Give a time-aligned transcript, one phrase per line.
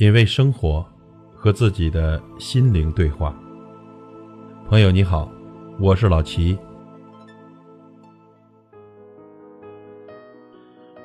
[0.00, 0.82] 品味生活，
[1.34, 3.38] 和自己的心灵对话。
[4.66, 5.30] 朋友你好，
[5.78, 6.58] 我是老齐。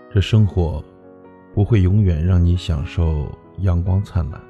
[0.10, 0.82] 这生活
[1.54, 4.42] 不会永远让你享受阳光灿烂，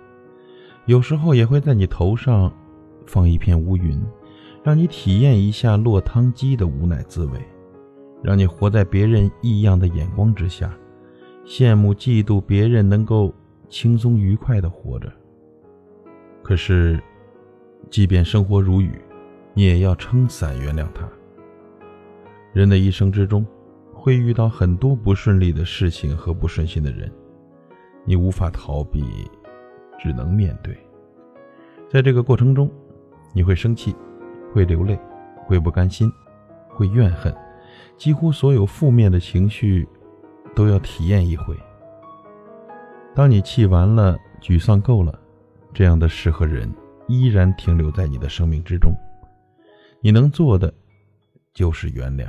[0.85, 2.53] 有时候也会在你头上
[3.07, 3.99] 放一片乌云，
[4.61, 7.43] 让你体验一下落汤鸡的无奈滋味，
[8.21, 10.71] 让你活在别人异样的眼光之下，
[11.47, 13.33] 羡慕嫉妒别人能够。
[13.69, 15.11] 轻松愉快的活着。
[16.41, 17.01] 可是，
[17.89, 19.01] 即便生活如雨，
[19.53, 21.07] 你也要撑伞原谅它。
[22.53, 23.45] 人的一生之中，
[23.93, 27.11] 会遇到很多不顺利的事情和不顺心的人，
[28.05, 29.03] 你无法逃避，
[29.99, 30.77] 只能面对。
[31.89, 32.69] 在这个过程中，
[33.33, 33.95] 你会生气，
[34.53, 34.99] 会流泪，
[35.45, 36.11] 会不甘心，
[36.69, 37.35] 会怨恨，
[37.97, 39.87] 几乎所有负面的情绪，
[40.55, 41.57] 都要体验一回。
[43.15, 45.17] 当你气完了，沮丧够了，
[45.73, 46.69] 这样的事和人
[47.07, 48.91] 依然停留在你的生命之中。
[50.01, 50.71] 你能做的
[51.53, 52.27] 就是原谅，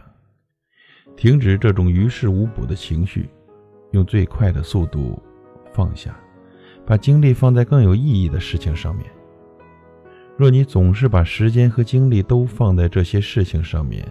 [1.16, 3.28] 停止这种于事无补的情绪，
[3.90, 5.20] 用最快的速度
[5.72, 6.16] 放下，
[6.86, 9.04] 把精力放在更有意义的事情上面。
[10.36, 14.06] 若你总是把时间和精力都放在这些事情上面，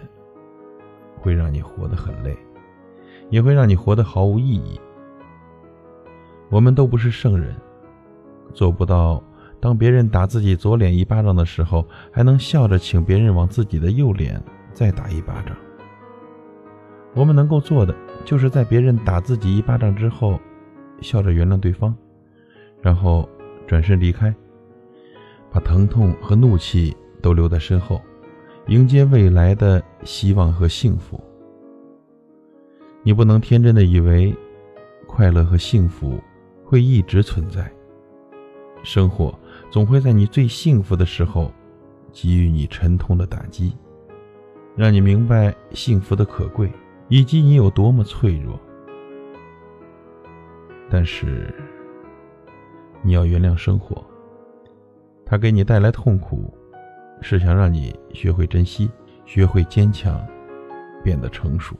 [1.18, 2.36] 会让你活得很累，
[3.30, 4.78] 也会让你活得毫无意义。
[6.48, 7.54] 我们都不是圣人，
[8.54, 9.22] 做不到
[9.58, 14.40] 当别人打自己左脸一巴掌的时候，还能笑着请别人往自己的右脸
[14.72, 15.56] 再打一巴掌。
[17.14, 17.94] 我们能够做的，
[18.24, 20.38] 就是在别人打自己一巴掌之后，
[21.00, 21.94] 笑着原谅对方，
[22.80, 23.28] 然后
[23.66, 24.34] 转身离开，
[25.50, 28.00] 把疼痛和怒气都留在身后，
[28.68, 31.18] 迎接未来的希望和幸福。
[33.02, 34.34] 你不能天真的以为，
[35.06, 36.20] 快乐和幸福。
[36.66, 37.72] 会一直存在。
[38.82, 39.36] 生活
[39.70, 41.50] 总会在你最幸福的时候，
[42.12, 43.74] 给予你沉痛的打击，
[44.76, 46.70] 让你明白幸福的可贵，
[47.08, 48.60] 以及你有多么脆弱。
[50.90, 51.52] 但是，
[53.02, 54.04] 你要原谅生活。
[55.24, 56.52] 它给你带来痛苦，
[57.20, 58.88] 是想让你学会珍惜，
[59.24, 60.24] 学会坚强，
[61.02, 61.76] 变得成熟。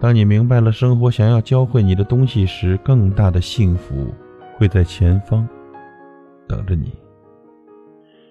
[0.00, 4.10] 当你明白了生活想要教会你的东西时，更大的幸福
[4.56, 5.46] 会在前方
[6.48, 6.90] 等着你。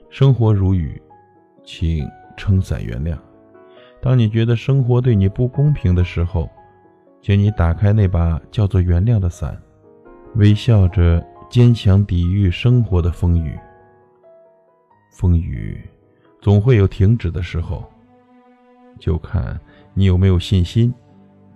[0.09, 0.99] 生活如雨，
[1.63, 2.03] 请
[2.35, 3.15] 撑伞原谅。
[4.01, 6.49] 当你觉得生活对你不公平的时候，
[7.21, 9.55] 请你打开那把叫做原谅的伞，
[10.37, 13.55] 微笑着坚强抵御生活的风雨。
[15.11, 15.79] 风雨
[16.41, 17.83] 总会有停止的时候，
[18.97, 19.59] 就看
[19.93, 20.91] 你有没有信心。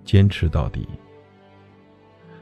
[0.03, 0.88] 坚持到底。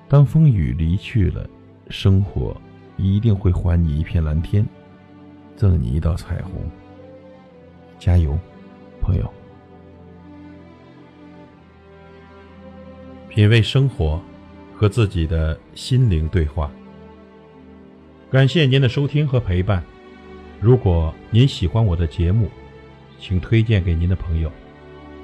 [0.08, 1.50] 当风雨离去了，
[1.90, 2.56] 生活
[2.98, 4.66] 一定会还你一片蓝天，
[5.56, 6.70] 赠你一道彩虹。
[7.98, 8.38] 加油，
[9.00, 9.34] 朋友！
[13.30, 14.22] 品味生活，
[14.76, 16.70] 和自己的心灵对话。
[18.30, 19.84] 感谢您的收听和陪伴。
[20.60, 22.50] 如果您喜欢我的节目，
[23.20, 24.52] 请推荐给您的朋友。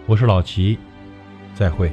[0.05, 0.77] 我是老齐，
[1.53, 1.91] 再会。